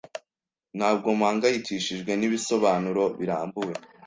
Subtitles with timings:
[0.77, 3.75] Ntabwo mpangayikishijwe nibisobanuro birambuye.